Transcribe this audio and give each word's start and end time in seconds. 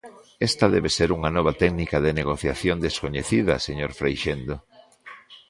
Esta 0.49 0.65
debe 0.75 0.89
de 0.91 0.95
ser 0.97 1.09
unha 1.17 1.31
nova 1.37 1.53
técnica 1.61 1.97
de 2.05 2.15
negociación 2.19 2.77
descoñecida, 2.85 3.53
señor 3.67 3.91
Freixendo. 3.99 4.55